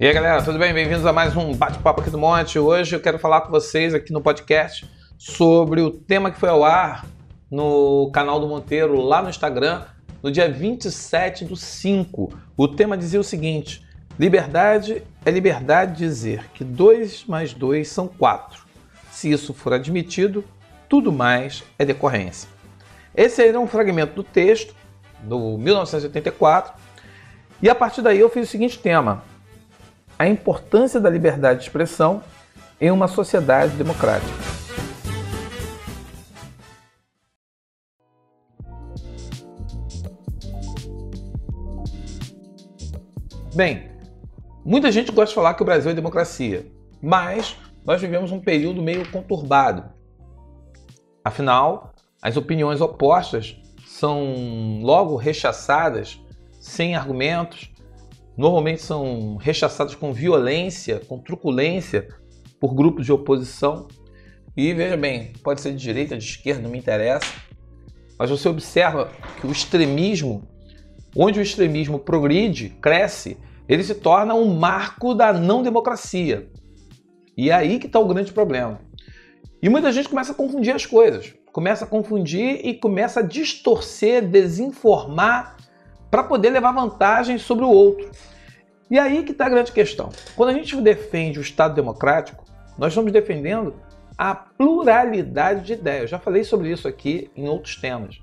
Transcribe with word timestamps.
E 0.00 0.06
aí 0.06 0.12
galera, 0.12 0.40
tudo 0.40 0.60
bem? 0.60 0.72
Bem-vindos 0.72 1.04
a 1.04 1.12
mais 1.12 1.36
um 1.36 1.52
bate-papo 1.52 2.00
aqui 2.00 2.08
do 2.08 2.16
Monte. 2.16 2.56
Hoje 2.56 2.94
eu 2.94 3.00
quero 3.00 3.18
falar 3.18 3.40
com 3.40 3.50
vocês 3.50 3.92
aqui 3.92 4.12
no 4.12 4.20
podcast 4.20 4.88
sobre 5.18 5.80
o 5.80 5.90
tema 5.90 6.30
que 6.30 6.38
foi 6.38 6.48
ao 6.48 6.62
ar 6.62 7.04
no 7.50 8.08
canal 8.14 8.38
do 8.38 8.46
Monteiro 8.46 9.00
lá 9.00 9.20
no 9.20 9.28
Instagram 9.28 9.82
no 10.22 10.30
dia 10.30 10.48
27 10.48 11.46
do 11.46 11.56
5. 11.56 12.32
O 12.56 12.68
tema 12.68 12.96
dizia 12.96 13.18
o 13.18 13.24
seguinte: 13.24 13.84
liberdade 14.16 15.02
é 15.26 15.32
liberdade 15.32 15.94
de 15.94 16.04
dizer 16.04 16.48
que 16.54 16.62
2 16.62 17.24
mais 17.24 17.52
2 17.52 17.88
são 17.88 18.06
4. 18.06 18.66
Se 19.10 19.28
isso 19.28 19.52
for 19.52 19.72
admitido, 19.72 20.44
tudo 20.88 21.10
mais 21.10 21.64
é 21.76 21.84
decorrência. 21.84 22.48
Esse 23.16 23.44
era 23.44 23.58
um 23.58 23.66
fragmento 23.66 24.14
do 24.14 24.22
texto 24.22 24.76
do 25.24 25.58
1984 25.58 26.72
e 27.60 27.68
a 27.68 27.74
partir 27.74 28.00
daí 28.00 28.20
eu 28.20 28.30
fiz 28.30 28.46
o 28.46 28.50
seguinte 28.52 28.78
tema 28.78 29.24
a 30.18 30.26
importância 30.26 30.98
da 30.98 31.08
liberdade 31.08 31.60
de 31.60 31.66
expressão 31.66 32.22
em 32.80 32.90
uma 32.90 33.06
sociedade 33.06 33.76
democrática. 33.76 34.32
Bem, 43.54 43.90
muita 44.64 44.90
gente 44.90 45.10
gosta 45.12 45.30
de 45.30 45.34
falar 45.34 45.54
que 45.54 45.62
o 45.62 45.66
Brasil 45.66 45.90
é 45.90 45.94
democracia, 45.94 46.66
mas 47.00 47.56
nós 47.84 48.00
vivemos 48.00 48.32
um 48.32 48.40
período 48.40 48.82
meio 48.82 49.08
conturbado. 49.10 49.84
Afinal, 51.24 51.92
as 52.20 52.36
opiniões 52.36 52.80
opostas 52.80 53.56
são 53.86 54.80
logo 54.82 55.16
rechaçadas 55.16 56.20
sem 56.60 56.94
argumentos 56.94 57.72
normalmente 58.38 58.80
são 58.80 59.36
rechaçados 59.36 59.96
com 59.96 60.12
violência, 60.12 61.02
com 61.08 61.18
truculência 61.18 62.06
por 62.60 62.72
grupos 62.72 63.04
de 63.04 63.12
oposição. 63.12 63.88
E 64.56 64.72
veja 64.72 64.96
bem, 64.96 65.32
pode 65.42 65.60
ser 65.60 65.72
de 65.72 65.78
direita, 65.78 66.16
de 66.16 66.24
esquerda, 66.24 66.62
não 66.62 66.70
me 66.70 66.78
interessa. 66.78 67.26
Mas 68.16 68.30
você 68.30 68.48
observa 68.48 69.10
que 69.40 69.46
o 69.46 69.50
extremismo, 69.50 70.48
onde 71.16 71.40
o 71.40 71.42
extremismo 71.42 71.98
progride, 71.98 72.70
cresce, 72.80 73.36
ele 73.68 73.82
se 73.82 73.96
torna 73.96 74.34
um 74.34 74.54
marco 74.56 75.14
da 75.14 75.32
não 75.32 75.62
democracia. 75.62 76.48
E 77.36 77.50
é 77.50 77.54
aí 77.54 77.80
que 77.80 77.86
está 77.86 77.98
o 77.98 78.06
grande 78.06 78.32
problema. 78.32 78.80
E 79.60 79.68
muita 79.68 79.90
gente 79.90 80.08
começa 80.08 80.30
a 80.30 80.34
confundir 80.34 80.74
as 80.74 80.86
coisas, 80.86 81.34
começa 81.52 81.84
a 81.84 81.88
confundir 81.88 82.64
e 82.64 82.74
começa 82.74 83.18
a 83.18 83.22
distorcer, 83.22 84.26
desinformar 84.28 85.56
para 86.10 86.22
poder 86.22 86.50
levar 86.50 86.72
vantagem 86.72 87.38
sobre 87.38 87.64
o 87.64 87.68
outro. 87.68 88.10
E 88.90 88.98
aí 88.98 89.22
que 89.22 89.32
está 89.32 89.46
a 89.46 89.50
grande 89.50 89.72
questão. 89.72 90.10
Quando 90.34 90.50
a 90.50 90.54
gente 90.54 90.74
defende 90.80 91.38
o 91.38 91.42
Estado 91.42 91.74
democrático, 91.74 92.44
nós 92.78 92.92
estamos 92.92 93.12
defendendo 93.12 93.74
a 94.16 94.34
pluralidade 94.34 95.64
de 95.64 95.74
ideias. 95.74 96.02
Eu 96.02 96.08
já 96.08 96.18
falei 96.18 96.42
sobre 96.42 96.70
isso 96.70 96.88
aqui 96.88 97.30
em 97.36 97.48
outros 97.48 97.76
temas. 97.76 98.20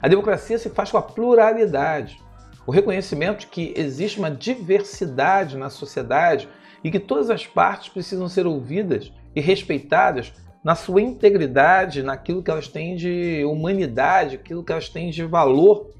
A 0.00 0.08
democracia 0.08 0.58
se 0.58 0.70
faz 0.70 0.90
com 0.90 0.98
a 0.98 1.02
pluralidade, 1.02 2.20
o 2.66 2.72
reconhecimento 2.72 3.40
de 3.40 3.46
que 3.48 3.74
existe 3.76 4.18
uma 4.18 4.30
diversidade 4.30 5.56
na 5.56 5.68
sociedade 5.68 6.48
e 6.82 6.90
que 6.90 6.98
todas 6.98 7.30
as 7.30 7.46
partes 7.46 7.88
precisam 7.88 8.28
ser 8.28 8.46
ouvidas 8.46 9.12
e 9.34 9.40
respeitadas 9.40 10.32
na 10.64 10.74
sua 10.74 11.02
integridade, 11.02 12.02
naquilo 12.02 12.42
que 12.42 12.50
elas 12.50 12.68
têm 12.68 12.96
de 12.96 13.44
humanidade, 13.44 14.36
aquilo 14.36 14.64
que 14.64 14.72
elas 14.72 14.88
têm 14.88 15.10
de 15.10 15.24
valor 15.24 15.90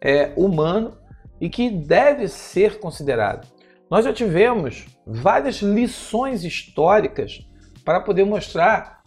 é, 0.00 0.32
humano 0.36 0.96
e 1.40 1.48
que 1.48 1.70
deve 1.70 2.28
ser 2.28 2.78
considerado. 2.78 3.46
Nós 3.90 4.04
já 4.04 4.12
tivemos 4.12 4.86
várias 5.06 5.56
lições 5.56 6.44
históricas 6.44 7.46
para 7.84 8.00
poder 8.00 8.24
mostrar 8.24 9.02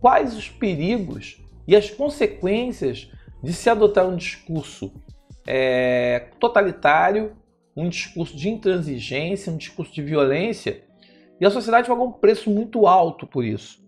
quais 0.00 0.36
os 0.36 0.48
perigos 0.48 1.42
e 1.66 1.76
as 1.76 1.90
consequências 1.90 3.10
de 3.42 3.52
se 3.52 3.68
adotar 3.68 4.06
um 4.06 4.16
discurso 4.16 4.92
é, 5.46 6.28
totalitário, 6.38 7.36
um 7.76 7.88
discurso 7.88 8.36
de 8.36 8.48
intransigência, 8.48 9.52
um 9.52 9.56
discurso 9.56 9.92
de 9.92 10.02
violência, 10.02 10.84
e 11.40 11.44
a 11.44 11.50
sociedade 11.50 11.88
pagou 11.88 12.08
um 12.08 12.12
preço 12.12 12.48
muito 12.50 12.86
alto 12.86 13.26
por 13.26 13.44
isso. 13.44 13.82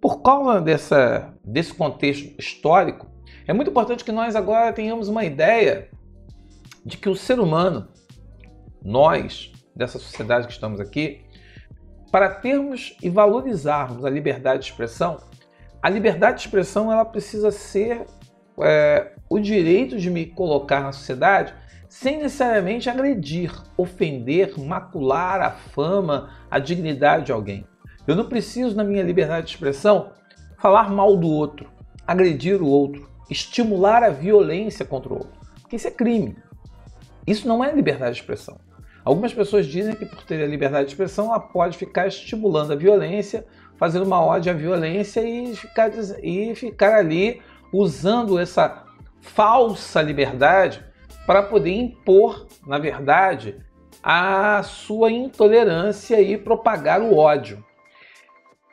Por 0.00 0.22
causa 0.22 0.60
dessa, 0.60 1.34
desse 1.44 1.74
contexto 1.74 2.34
histórico, 2.38 3.11
é 3.46 3.52
muito 3.52 3.70
importante 3.70 4.04
que 4.04 4.12
nós 4.12 4.36
agora 4.36 4.72
tenhamos 4.72 5.08
uma 5.08 5.24
ideia 5.24 5.88
de 6.84 6.96
que 6.96 7.08
o 7.08 7.16
ser 7.16 7.38
humano, 7.38 7.88
nós, 8.82 9.52
dessa 9.74 9.98
sociedade 9.98 10.46
que 10.46 10.52
estamos 10.52 10.80
aqui, 10.80 11.24
para 12.10 12.28
termos 12.28 12.96
e 13.02 13.08
valorizarmos 13.08 14.04
a 14.04 14.10
liberdade 14.10 14.64
de 14.64 14.70
expressão, 14.70 15.18
a 15.82 15.88
liberdade 15.88 16.38
de 16.38 16.46
expressão 16.46 16.92
ela 16.92 17.04
precisa 17.04 17.50
ser 17.50 18.04
é, 18.60 19.12
o 19.28 19.38
direito 19.38 19.98
de 19.98 20.10
me 20.10 20.26
colocar 20.26 20.80
na 20.80 20.92
sociedade 20.92 21.54
sem 21.88 22.18
necessariamente 22.18 22.88
agredir, 22.88 23.52
ofender, 23.76 24.58
macular 24.58 25.40
a 25.42 25.50
fama, 25.50 26.30
a 26.50 26.58
dignidade 26.58 27.26
de 27.26 27.32
alguém. 27.32 27.66
Eu 28.06 28.16
não 28.16 28.28
preciso, 28.28 28.74
na 28.74 28.82
minha 28.82 29.02
liberdade 29.02 29.46
de 29.46 29.52
expressão, 29.52 30.10
falar 30.58 30.90
mal 30.90 31.16
do 31.16 31.28
outro, 31.28 31.70
agredir 32.06 32.62
o 32.62 32.66
outro, 32.66 33.11
estimular 33.30 34.02
a 34.02 34.10
violência 34.10 34.84
contra 34.84 35.12
o 35.12 35.18
outro, 35.18 35.40
porque 35.60 35.76
isso 35.76 35.88
é 35.88 35.90
crime. 35.90 36.36
Isso 37.26 37.46
não 37.46 37.62
é 37.62 37.72
liberdade 37.72 38.16
de 38.16 38.20
expressão. 38.20 38.58
Algumas 39.04 39.32
pessoas 39.32 39.66
dizem 39.66 39.94
que 39.94 40.06
por 40.06 40.22
ter 40.22 40.42
a 40.42 40.46
liberdade 40.46 40.86
de 40.86 40.92
expressão 40.92 41.26
ela 41.26 41.40
pode 41.40 41.76
ficar 41.76 42.06
estimulando 42.06 42.72
a 42.72 42.76
violência, 42.76 43.44
fazendo 43.76 44.04
uma 44.04 44.20
ódio 44.20 44.52
à 44.52 44.54
violência 44.54 45.20
e 45.20 45.56
ficar, 45.56 45.90
e 46.22 46.54
ficar 46.54 46.94
ali 46.94 47.42
usando 47.72 48.38
essa 48.38 48.84
falsa 49.20 50.02
liberdade 50.02 50.84
para 51.26 51.42
poder 51.42 51.72
impor, 51.72 52.46
na 52.66 52.78
verdade, 52.78 53.56
a 54.02 54.62
sua 54.62 55.10
intolerância 55.10 56.20
e 56.20 56.36
propagar 56.36 57.00
o 57.00 57.16
ódio. 57.16 57.64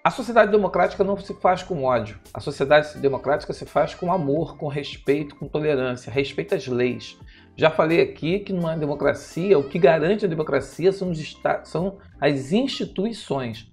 A 0.02 0.10
sociedade 0.10 0.50
democrática 0.50 1.04
não 1.04 1.18
se 1.18 1.34
faz 1.34 1.62
com 1.62 1.84
ódio. 1.84 2.18
A 2.34 2.40
sociedade 2.40 2.98
democrática 3.00 3.52
se 3.52 3.66
faz 3.66 3.94
com 3.94 4.14
amor, 4.14 4.56
com 4.56 4.70
respeito, 4.70 5.36
com 5.36 5.46
tolerância, 5.46 6.12
respeita 6.12 6.56
as 6.56 6.68
leis. 6.68 7.20
Já 7.58 7.70
falei 7.70 8.00
aqui 8.00 8.40
que 8.40 8.54
numa 8.54 8.78
democracia, 8.78 9.60
o 9.60 9.68
que 9.68 9.78
garante 9.78 10.24
a 10.24 10.30
democracia 10.30 10.94
são, 10.94 11.12
são 11.66 11.98
as 12.20 12.54
instituições. 12.54 13.70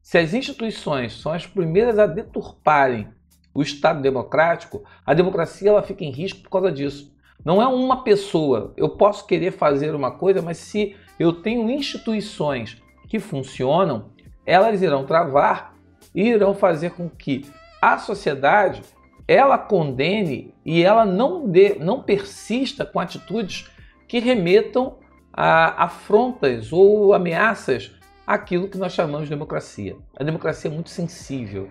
Se 0.00 0.16
as 0.16 0.32
instituições 0.32 1.20
são 1.20 1.32
as 1.32 1.46
primeiras 1.46 1.98
a 1.98 2.06
deturparem 2.06 3.08
o 3.54 3.60
Estado 3.60 4.00
democrático, 4.00 4.82
a 5.04 5.12
democracia 5.12 5.68
ela 5.68 5.82
fica 5.82 6.02
em 6.02 6.10
risco 6.10 6.40
por 6.40 6.48
causa 6.48 6.72
disso. 6.72 7.14
Não 7.44 7.60
é 7.60 7.66
uma 7.66 8.02
pessoa. 8.02 8.72
Eu 8.74 8.88
posso 8.88 9.26
querer 9.26 9.50
fazer 9.50 9.94
uma 9.94 10.12
coisa, 10.12 10.40
mas 10.40 10.56
se 10.56 10.96
eu 11.18 11.30
tenho 11.42 11.70
instituições 11.70 12.80
que 13.06 13.18
funcionam, 13.18 14.11
elas 14.46 14.82
irão 14.82 15.04
travar 15.04 15.74
e 16.14 16.28
irão 16.28 16.54
fazer 16.54 16.90
com 16.90 17.08
que 17.08 17.46
a 17.80 17.98
sociedade 17.98 18.82
ela 19.26 19.56
condene 19.56 20.54
e 20.64 20.82
ela 20.82 21.04
não, 21.04 21.48
dê, 21.48 21.76
não 21.78 22.02
persista 22.02 22.84
com 22.84 23.00
atitudes 23.00 23.70
que 24.06 24.18
remetam 24.18 24.98
a 25.32 25.84
afrontas 25.84 26.72
ou 26.72 27.14
ameaças 27.14 27.92
àquilo 28.26 28.68
que 28.68 28.76
nós 28.76 28.92
chamamos 28.92 29.24
de 29.24 29.30
democracia. 29.30 29.96
A 30.16 30.22
democracia 30.22 30.70
é 30.70 30.74
muito 30.74 30.90
sensível, 30.90 31.70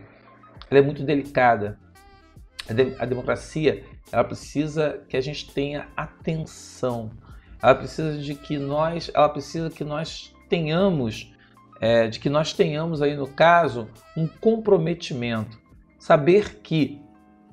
ela 0.70 0.80
é 0.80 0.84
muito 0.84 1.04
delicada. 1.04 1.80
A, 2.70 2.74
de, 2.74 2.96
a 2.98 3.06
democracia 3.06 3.84
ela 4.12 4.24
precisa 4.24 5.04
que 5.08 5.16
a 5.16 5.22
gente 5.22 5.52
tenha 5.54 5.88
atenção. 5.96 7.12
Ela 7.62 7.76
precisa 7.76 8.18
de 8.18 8.36
que 8.36 8.58
nós, 8.58 9.12
ela 9.14 9.30
precisa 9.30 9.70
que 9.70 9.84
nós 9.84 10.34
tenhamos, 10.50 11.34
é, 11.82 12.08
de 12.08 12.20
que 12.20 12.30
nós 12.30 12.54
tenhamos 12.54 13.02
aí 13.02 13.16
no 13.16 13.28
caso 13.28 13.90
um 14.16 14.28
comprometimento, 14.28 15.60
saber 15.98 16.60
que 16.62 17.02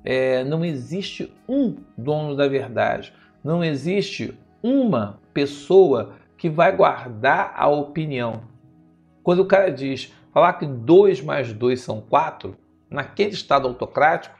é, 0.04 0.44
não 0.44 0.62
existe 0.62 1.32
um 1.48 1.76
dono 1.96 2.36
da 2.36 2.46
verdade, 2.46 3.12
não 3.42 3.64
existe 3.64 4.38
uma 4.62 5.19
pessoa 5.32 6.14
que 6.36 6.50
vai 6.50 6.76
guardar 6.76 7.54
a 7.56 7.69
opinião. 7.69 8.42
Quando 9.22 9.40
o 9.40 9.46
cara 9.46 9.72
diz 9.72 10.12
falar 10.32 10.52
que 10.52 10.66
2 10.66 11.22
mais 11.22 11.52
2 11.52 11.80
são 11.80 12.00
4, 12.02 12.54
naquele 12.90 13.30
Estado 13.30 13.66
autocrático, 13.66 14.36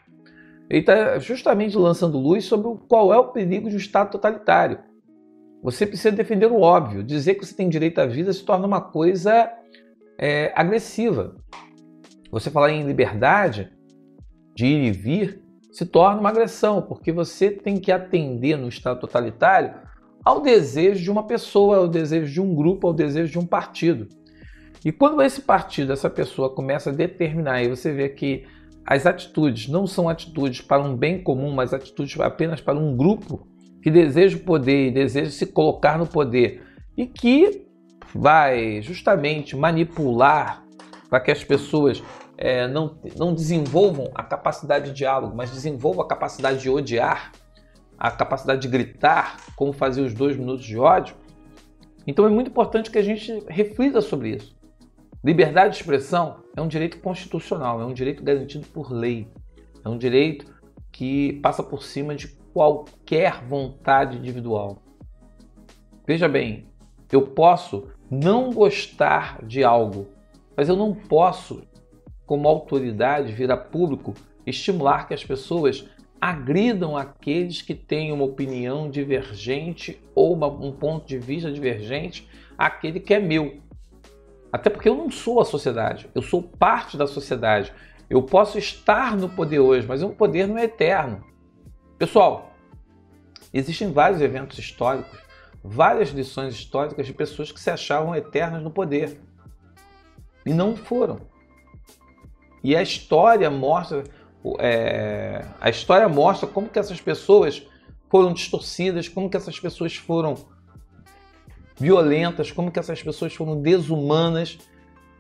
ele 0.69 0.81
está 0.81 1.19
justamente 1.19 1.77
lançando 1.79 2.19
luz 2.19 2.45
sobre 2.45 2.79
qual 2.87 3.13
é 3.13 3.17
o 3.17 3.29
perigo 3.29 3.71
de 3.71 3.75
um 3.75 3.79
Estado 3.79 4.11
totalitário. 4.11 4.79
Você 5.63 5.87
precisa 5.87 6.13
defender 6.13 6.47
o 6.47 6.61
óbvio. 6.61 7.03
Dizer 7.03 7.35
que 7.35 7.45
você 7.45 7.55
tem 7.55 7.69
direito 7.69 8.01
à 8.01 8.07
vida 8.07 8.33
se 8.33 8.45
torna 8.45 8.67
uma 8.67 8.81
coisa 8.81 9.51
é, 10.19 10.53
agressiva. 10.55 11.37
Você 12.31 12.51
falar 12.51 12.71
em 12.71 12.87
liberdade 12.87 13.71
de 14.55 14.67
ir 14.67 14.85
e 14.85 14.93
vir 14.93 15.43
se 15.73 15.87
torna 15.87 16.21
uma 16.21 16.31
agressão, 16.31 16.83
porque 16.83 17.13
você 17.13 17.51
tem 17.51 17.79
que 17.79 17.93
atender 17.93 18.57
no 18.57 18.69
Estado 18.69 18.99
totalitário 18.99 19.75
ao 20.25 20.41
desejo 20.41 21.03
de 21.03 21.11
uma 21.11 21.27
pessoa, 21.27 21.79
ao 21.79 21.89
desejo 21.89 22.33
de 22.33 22.41
um 22.41 22.55
grupo, 22.55 22.87
ao 22.87 22.93
desejo 22.93 23.31
de 23.31 23.39
um 23.39 23.47
partido. 23.47 24.09
E 24.85 24.93
quando 24.93 25.23
esse 25.23 25.41
partido, 25.41 25.93
essa 25.93 26.11
pessoa 26.11 26.55
começa 26.55 26.91
a 26.91 26.93
determinar, 26.93 27.63
e 27.63 27.69
você 27.69 27.93
vê 27.93 28.09
que 28.09 28.45
as 28.87 29.07
atitudes 29.07 29.69
não 29.69 29.87
são 29.87 30.09
atitudes 30.09 30.61
para 30.61 30.83
um 30.83 30.97
bem 30.97 31.23
comum, 31.23 31.53
mas 31.53 31.73
atitudes 31.73 32.19
apenas 32.21 32.61
para 32.61 32.79
um 32.79 32.97
grupo 32.97 33.47
que 33.83 33.91
deseja 33.91 34.37
o 34.37 34.41
poder 34.41 34.89
e 34.89 34.91
deseja 34.91 35.31
se 35.31 35.47
colocar 35.47 35.99
no 35.99 36.07
poder 36.07 36.63
e 36.97 37.07
que 37.07 37.67
vai 38.15 38.83
justamente 38.83 39.57
manipular 39.57 40.65
para 41.09 41.21
que 41.21 41.31
as 41.31 41.45
pessoas 41.45 42.03
é, 42.37 42.69
não, 42.69 42.97
não 43.17 43.35
desenvolvam 43.35 44.11
a 44.15 44.23
capacidade 44.23 44.87
de 44.87 44.93
diálogo, 44.93 45.37
mas 45.37 45.51
desenvolvam 45.51 46.05
a 46.05 46.09
capacidade 46.09 46.61
de 46.61 46.71
odiar, 46.71 47.33
a 47.99 48.11
capacidade 48.11 48.63
de 48.63 48.69
gritar, 48.69 49.37
como 49.57 49.73
fazia 49.73 50.05
os 50.05 50.15
dois 50.15 50.37
minutos 50.37 50.65
de 50.65 50.79
ódio. 50.79 51.17
Então 52.07 52.25
é 52.25 52.31
muito 52.31 52.51
importante 52.51 52.91
que 52.91 52.99
a 52.99 53.03
gente 53.03 53.45
reflita 53.49 54.01
sobre 54.01 54.37
isso. 54.37 54.57
Liberdade 55.23 55.75
de 55.75 55.81
expressão 55.81 56.45
é 56.57 56.63
um 56.63 56.69
direito 56.69 57.01
constitucional, 57.01 57.81
é 57.83 57.85
um 57.85 57.93
direito 57.93 58.23
garantido 58.23 58.67
por 58.69 58.93
lei, 58.93 59.29
é 59.85 59.89
um 59.89 59.99
direito 59.99 60.47
que 60.93 61.35
passa 61.43 61.63
por 61.63 61.83
cima 61.83 62.15
de 62.15 62.29
qualquer 62.53 63.45
vontade 63.45 64.17
individual. 64.17 64.79
Veja 66.07 66.29
bem, 66.29 66.67
eu 67.13 67.23
posso 67.23 67.89
não 68.11 68.51
gostar 68.51 69.45
de 69.45 69.63
algo, 69.63 70.09
mas 70.57 70.69
eu 70.69 70.77
não 70.77 70.95
posso, 70.95 71.63
como 72.27 72.49
autoridade, 72.49 73.33
vir 73.33 73.51
a 73.51 73.57
público 73.57 74.15
estimular 74.47 75.07
que 75.07 75.15
as 75.15 75.25
pessoas 75.25 75.89
agridam 76.21 76.97
aqueles 76.97 77.63
que 77.63 77.75
têm 77.75 78.13
uma 78.13 78.25
opinião 78.25 78.91
divergente 78.91 80.01
ou 80.15 80.35
uma, 80.35 80.49
um 80.49 80.73
ponto 80.73 81.07
de 81.07 81.19
vista 81.19 81.51
divergente 81.51 82.29
àquele 82.57 82.99
que 82.99 83.15
é 83.15 83.21
meu. 83.21 83.59
Até 84.53 84.71
porque 84.71 84.89
eu 84.89 84.95
não 84.95 85.11
sou 85.11 85.41
a 85.41 85.45
sociedade, 85.45 86.09
eu 86.15 86.23
sou 86.23 86.43
parte 86.43 86.97
da 86.97 87.07
sociedade. 87.07 87.73
Eu 88.09 88.23
posso 88.23 88.59
estar 88.59 89.17
no 89.17 89.29
poder 89.29 89.61
hoje, 89.61 89.87
mas 89.87 90.03
o 90.03 90.09
poder 90.09 90.49
não 90.49 90.57
é 90.57 90.65
eterno. 90.65 91.23
Pessoal, 91.99 92.53
existem 93.53 93.91
vários 93.91 94.21
eventos 94.21 94.57
históricos, 94.57 95.19
várias 95.65 96.11
lições 96.11 96.55
históricas 96.55 97.05
de 97.05 97.13
pessoas 97.13 97.51
que 97.51 97.59
se 97.59 97.71
achavam 97.71 98.15
eternas 98.15 98.63
no 98.63 98.71
poder 98.71 99.21
e 100.47 100.55
não 100.55 100.77
foram. 100.77 101.19
E 102.63 102.77
a 102.77 102.83
história 102.83 103.51
mostra, 103.51 104.05
é, 104.61 105.45
a 105.61 105.69
história 105.69 106.09
mostra 106.09 106.47
como 106.47 106.69
que 106.69 106.79
essas 106.79 107.01
pessoas 107.01 107.67
foram 108.09 108.33
distorcidas, 108.33 109.09
como 109.09 109.29
que 109.29 109.37
essas 109.37 109.59
pessoas 109.59 109.97
foram 109.97 110.37
violentas, 111.77 112.53
como 112.53 112.71
que 112.71 112.79
essas 112.79 113.03
pessoas 113.03 113.35
foram 113.35 113.61
desumanas 113.61 114.57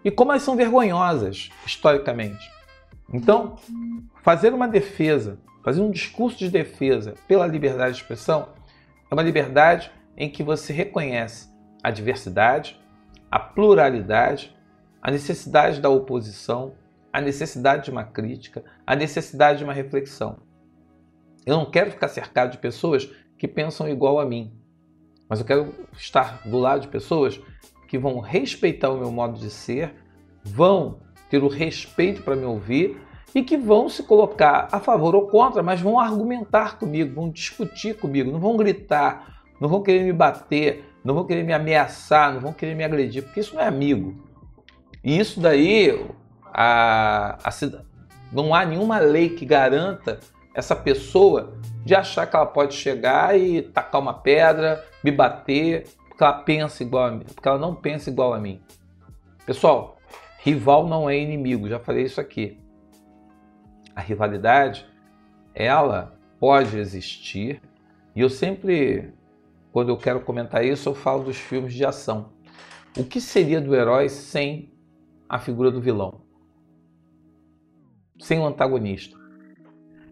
e 0.04 0.12
como 0.12 0.30
elas 0.30 0.44
são 0.44 0.54
vergonhosas 0.54 1.50
historicamente. 1.66 2.57
Então, 3.12 3.56
fazer 4.22 4.52
uma 4.52 4.68
defesa, 4.68 5.38
fazer 5.64 5.80
um 5.80 5.90
discurso 5.90 6.38
de 6.38 6.50
defesa 6.50 7.14
pela 7.26 7.46
liberdade 7.46 7.94
de 7.94 8.02
expressão 8.02 8.48
é 9.10 9.14
uma 9.14 9.22
liberdade 9.22 9.90
em 10.16 10.28
que 10.28 10.42
você 10.42 10.72
reconhece 10.72 11.48
a 11.82 11.90
diversidade, 11.90 12.78
a 13.30 13.38
pluralidade, 13.38 14.54
a 15.00 15.10
necessidade 15.10 15.80
da 15.80 15.88
oposição, 15.88 16.74
a 17.12 17.20
necessidade 17.20 17.84
de 17.84 17.90
uma 17.90 18.04
crítica, 18.04 18.62
a 18.86 18.94
necessidade 18.94 19.58
de 19.58 19.64
uma 19.64 19.72
reflexão. 19.72 20.38
Eu 21.46 21.56
não 21.56 21.70
quero 21.70 21.90
ficar 21.90 22.08
cercado 22.08 22.52
de 22.52 22.58
pessoas 22.58 23.08
que 23.38 23.48
pensam 23.48 23.88
igual 23.88 24.20
a 24.20 24.26
mim. 24.26 24.52
Mas 25.28 25.40
eu 25.40 25.46
quero 25.46 25.74
estar 25.92 26.42
do 26.46 26.58
lado 26.58 26.82
de 26.82 26.88
pessoas 26.88 27.40
que 27.86 27.96
vão 27.98 28.20
respeitar 28.20 28.90
o 28.90 28.98
meu 28.98 29.10
modo 29.10 29.38
de 29.38 29.48
ser, 29.48 29.94
vão 30.42 31.00
ter 31.30 31.42
o 31.42 31.48
respeito 31.48 32.22
para 32.22 32.36
me 32.36 32.44
ouvir 32.44 33.00
e 33.34 33.42
que 33.42 33.56
vão 33.56 33.88
se 33.88 34.02
colocar 34.02 34.68
a 34.72 34.80
favor 34.80 35.14
ou 35.14 35.26
contra, 35.26 35.62
mas 35.62 35.80
vão 35.80 35.98
argumentar 35.98 36.78
comigo, 36.78 37.14
vão 37.14 37.30
discutir 37.30 37.96
comigo, 37.96 38.32
não 38.32 38.40
vão 38.40 38.56
gritar, 38.56 39.42
não 39.60 39.68
vão 39.68 39.82
querer 39.82 40.04
me 40.04 40.12
bater, 40.12 40.84
não 41.04 41.14
vão 41.14 41.24
querer 41.24 41.44
me 41.44 41.52
ameaçar, 41.52 42.32
não 42.32 42.40
vão 42.40 42.52
querer 42.52 42.74
me 42.74 42.84
agredir, 42.84 43.22
porque 43.22 43.40
isso 43.40 43.54
não 43.54 43.62
é 43.62 43.66
amigo. 43.66 44.14
E 45.04 45.18
isso 45.18 45.40
daí, 45.40 46.06
a, 46.52 47.38
a, 47.44 47.50
não 48.32 48.54
há 48.54 48.64
nenhuma 48.64 48.98
lei 48.98 49.30
que 49.30 49.44
garanta 49.44 50.18
essa 50.54 50.74
pessoa 50.74 51.54
de 51.84 51.94
achar 51.94 52.26
que 52.26 52.34
ela 52.34 52.46
pode 52.46 52.74
chegar 52.74 53.38
e 53.38 53.62
tacar 53.62 54.00
uma 54.00 54.14
pedra, 54.14 54.84
me 55.04 55.12
bater, 55.12 55.86
porque 56.08 56.24
ela 56.24 56.32
pensa 56.32 56.82
igual 56.82 57.06
a 57.06 57.10
mim, 57.12 57.24
porque 57.34 57.48
ela 57.48 57.58
não 57.58 57.74
pensa 57.74 58.10
igual 58.10 58.34
a 58.34 58.38
mim. 58.38 58.60
Pessoal, 59.46 59.97
rival 60.38 60.86
não 60.86 61.10
é 61.10 61.18
inimigo, 61.18 61.68
já 61.68 61.78
falei 61.78 62.04
isso 62.04 62.20
aqui. 62.20 62.60
A 63.94 64.00
rivalidade, 64.00 64.86
ela 65.54 66.16
pode 66.38 66.78
existir, 66.78 67.60
e 68.14 68.20
eu 68.20 68.30
sempre, 68.30 69.12
quando 69.72 69.88
eu 69.88 69.96
quero 69.96 70.20
comentar 70.20 70.64
isso, 70.64 70.88
eu 70.88 70.94
falo 70.94 71.24
dos 71.24 71.36
filmes 71.36 71.74
de 71.74 71.84
ação. 71.84 72.32
O 72.96 73.04
que 73.04 73.20
seria 73.20 73.60
do 73.60 73.74
herói 73.74 74.08
sem 74.08 74.72
a 75.28 75.38
figura 75.38 75.70
do 75.70 75.80
vilão? 75.80 76.22
Sem 78.20 78.38
o 78.38 78.46
antagonista? 78.46 79.16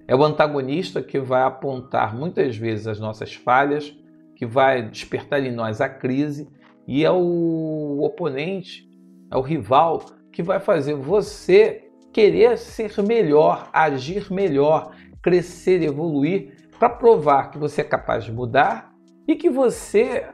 É 0.08 0.14
o 0.14 0.24
antagonista 0.24 1.02
que 1.02 1.18
vai 1.18 1.42
apontar 1.42 2.14
muitas 2.16 2.56
vezes 2.56 2.86
as 2.86 2.98
nossas 3.00 3.34
falhas, 3.34 3.96
que 4.34 4.44
vai 4.44 4.88
despertar 4.88 5.42
em 5.44 5.52
nós 5.52 5.80
a 5.80 5.88
crise, 5.88 6.48
e 6.86 7.04
é 7.04 7.10
o 7.10 8.00
oponente, 8.02 8.88
é 9.30 9.36
o 9.36 9.40
rival 9.40 10.15
que 10.36 10.42
vai 10.42 10.60
fazer 10.60 10.92
você 10.92 11.88
querer 12.12 12.58
ser 12.58 12.92
melhor, 13.02 13.70
agir 13.72 14.30
melhor, 14.30 14.94
crescer, 15.22 15.82
evoluir, 15.82 16.68
para 16.78 16.90
provar 16.90 17.50
que 17.50 17.56
você 17.56 17.80
é 17.80 17.84
capaz 17.84 18.22
de 18.22 18.32
mudar 18.32 18.92
e 19.26 19.34
que 19.34 19.48
você 19.48 20.26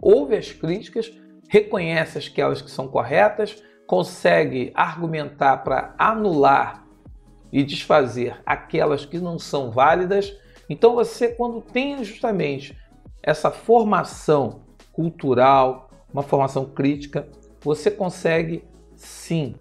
ouve 0.00 0.36
as 0.36 0.52
críticas, 0.52 1.12
reconhece 1.48 2.18
aquelas 2.18 2.62
que 2.62 2.70
são 2.70 2.86
corretas, 2.86 3.60
consegue 3.84 4.70
argumentar 4.76 5.56
para 5.64 5.92
anular 5.98 6.86
e 7.50 7.64
desfazer 7.64 8.40
aquelas 8.46 9.04
que 9.04 9.18
não 9.18 9.40
são 9.40 9.72
válidas. 9.72 10.32
Então 10.70 10.94
você 10.94 11.30
quando 11.30 11.60
tem 11.60 12.04
justamente 12.04 12.78
essa 13.24 13.50
formação 13.50 14.60
cultural, 14.92 15.90
uma 16.12 16.22
formação 16.22 16.64
crítica, 16.64 17.28
você 17.60 17.90
consegue 17.90 18.62
sim 18.98 19.54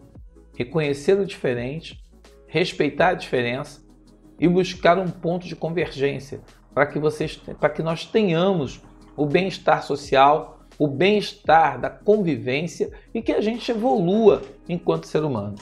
reconhecer 0.55 1.17
o 1.19 1.25
diferente, 1.25 2.03
respeitar 2.47 3.09
a 3.09 3.13
diferença 3.13 3.85
e 4.39 4.47
buscar 4.47 4.97
um 4.97 5.09
ponto 5.09 5.47
de 5.47 5.55
convergência 5.55 6.41
para 6.73 6.87
que 6.87 6.99
vocês 6.99 7.35
para 7.59 7.69
que 7.69 7.83
nós 7.83 8.05
tenhamos 8.05 8.81
o 9.15 9.25
bem-estar 9.25 9.83
social, 9.83 10.59
o 10.77 10.87
bem-estar 10.87 11.79
da 11.79 11.89
convivência 11.89 12.91
e 13.13 13.21
que 13.21 13.31
a 13.31 13.41
gente 13.41 13.71
evolua 13.71 14.41
enquanto 14.67 15.07
ser 15.07 15.23
humano. 15.23 15.55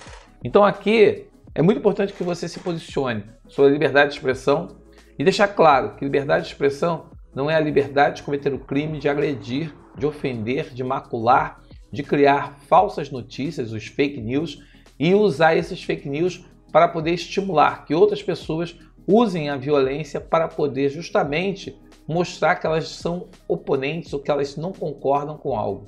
Então 0.44 0.64
aqui 0.64 1.28
é 1.54 1.62
muito 1.62 1.80
importante 1.80 2.14
que 2.14 2.24
você 2.24 2.48
se 2.48 2.60
posicione 2.60 3.24
sobre 3.48 3.70
a 3.70 3.74
liberdade 3.74 4.12
de 4.12 4.18
expressão 4.18 4.78
e 5.18 5.24
deixar 5.24 5.50
claro 5.50 5.96
que 5.96 6.04
liberdade 6.04 6.46
de 6.46 6.52
expressão 6.52 7.06
não 7.34 7.50
é 7.50 7.56
a 7.56 7.60
liberdade 7.60 8.18
de 8.18 8.24
cometer 8.24 8.54
o 8.54 8.60
crime 8.60 9.00
de 9.00 9.10
agredir, 9.10 9.74
de 9.98 10.06
ofender, 10.06 10.74
de 10.74 10.84
macular, 10.84 11.62
de 11.92 12.04
criar 12.04 12.58
falsas 12.68 13.10
notícias, 13.10 13.72
os 13.72 13.88
fake 13.88 14.22
news, 14.22 14.64
e 15.00 15.14
usar 15.14 15.56
esses 15.56 15.84
fake 15.84 16.08
news 16.08 16.46
para 16.72 16.88
poder 16.88 17.12
estimular 17.12 17.86
que 17.86 17.94
outras 17.94 18.22
pessoas 18.22 18.78
usem 19.08 19.50
a 19.50 19.58
violência 19.58 20.20
para 20.20 20.48
poder 20.48 20.90
justamente 20.90 21.78
mostrar 22.08 22.56
que 22.56 22.66
elas 22.66 22.88
são 22.90 23.28
oponentes 23.48 24.14
ou 24.14 24.20
que 24.20 24.32
elas 24.32 24.56
não 24.56 24.72
concordam 24.72 25.38
com 25.38 25.58
algo. 25.58 25.88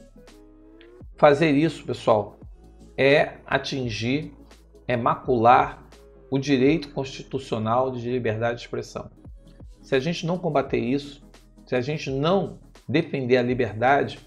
Fazer 1.15 1.51
isso, 1.51 1.83
pessoal, 1.85 2.39
é 2.97 3.37
atingir 3.45 4.33
é 4.87 4.95
macular 4.95 5.85
o 6.31 6.39
direito 6.39 6.93
constitucional 6.93 7.91
de 7.91 8.09
liberdade 8.09 8.59
de 8.59 8.65
expressão. 8.65 9.09
Se 9.81 9.95
a 9.95 9.99
gente 9.99 10.25
não 10.25 10.37
combater 10.37 10.79
isso, 10.79 11.21
se 11.65 11.75
a 11.75 11.81
gente 11.81 12.09
não 12.09 12.59
defender 12.87 13.37
a 13.37 13.41
liberdade, 13.41 14.19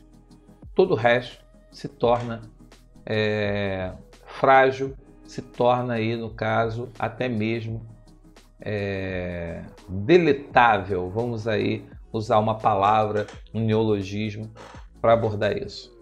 todo 0.74 0.92
o 0.92 0.96
resto 0.96 1.42
se 1.70 1.88
torna 1.88 2.42
é, 3.06 3.92
frágil, 4.26 4.94
se 5.24 5.42
torna 5.42 5.94
aí, 5.94 6.16
no 6.16 6.30
caso, 6.30 6.88
até 6.98 7.28
mesmo 7.28 7.86
é, 8.60 9.62
deletável. 9.88 11.08
Vamos 11.10 11.46
aí 11.46 11.84
usar 12.12 12.38
uma 12.38 12.58
palavra, 12.58 13.26
um 13.54 13.60
neologismo 13.60 14.50
para 15.00 15.12
abordar 15.12 15.56
isso. 15.56 15.96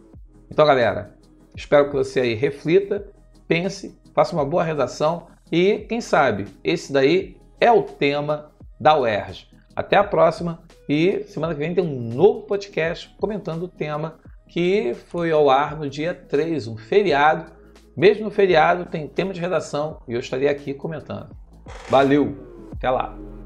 Então, 0.50 0.66
galera, 0.66 1.14
espero 1.54 1.90
que 1.90 1.96
você 1.96 2.20
aí 2.20 2.34
reflita, 2.34 3.06
pense 3.46 3.98
faça 4.18 4.34
uma 4.34 4.44
boa 4.44 4.64
redação 4.64 5.28
e, 5.52 5.86
quem 5.88 6.00
sabe, 6.00 6.46
esse 6.64 6.92
daí 6.92 7.36
é 7.60 7.70
o 7.70 7.84
tema 7.84 8.50
da 8.80 8.98
UERJ. 8.98 9.46
Até 9.76 9.96
a 9.96 10.02
próxima 10.02 10.60
E 10.88 11.22
semana 11.24 11.54
que 11.54 11.60
vem 11.60 11.72
tem 11.72 11.84
um 11.84 12.14
novo 12.14 12.42
podcast 12.42 13.14
comentando 13.20 13.62
o 13.62 13.68
tema 13.68 14.18
que 14.48 14.94
foi 15.08 15.30
ao 15.30 15.50
ar 15.50 15.76
no 15.76 15.88
dia 15.88 16.14
3, 16.14 16.66
um 16.66 16.76
feriado. 16.76 17.52
Mesmo 17.96 18.24
no 18.24 18.30
feriado 18.30 18.86
tem 18.86 19.06
tema 19.06 19.32
de 19.32 19.40
redação 19.40 20.00
e 20.08 20.14
eu 20.14 20.20
estarei 20.20 20.48
aqui 20.48 20.72
comentando. 20.72 21.28
Valeu, 21.88 22.36
até 22.72 22.90
lá! 22.90 23.37